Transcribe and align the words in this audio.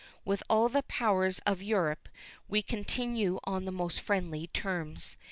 With 0.25 0.41
all 0.49 0.67
the 0.67 0.81
powers 0.81 1.37
of 1.45 1.61
Europe 1.61 2.09
we 2.47 2.63
continue 2.63 3.39
on 3.43 3.65
the 3.65 3.71
most 3.71 3.99
friendly 4.01 4.47
terms. 4.47 5.15